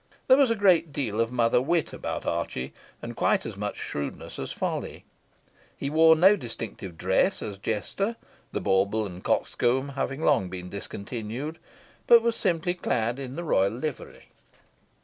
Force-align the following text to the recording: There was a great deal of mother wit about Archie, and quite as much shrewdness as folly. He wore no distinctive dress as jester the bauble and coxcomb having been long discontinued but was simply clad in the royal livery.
There 0.27 0.37
was 0.37 0.49
a 0.49 0.55
great 0.55 0.91
deal 0.91 1.21
of 1.21 1.31
mother 1.31 1.61
wit 1.61 1.93
about 1.93 2.25
Archie, 2.25 2.73
and 3.03 3.15
quite 3.15 3.45
as 3.45 3.55
much 3.55 3.75
shrewdness 3.75 4.39
as 4.39 4.51
folly. 4.51 5.05
He 5.77 5.91
wore 5.91 6.15
no 6.15 6.35
distinctive 6.35 6.97
dress 6.97 7.43
as 7.43 7.59
jester 7.59 8.15
the 8.51 8.61
bauble 8.61 9.05
and 9.05 9.23
coxcomb 9.23 9.89
having 9.89 10.21
been 10.21 10.25
long 10.25 10.49
discontinued 10.71 11.59
but 12.07 12.23
was 12.23 12.35
simply 12.35 12.73
clad 12.73 13.19
in 13.19 13.35
the 13.35 13.43
royal 13.43 13.73
livery. 13.73 14.29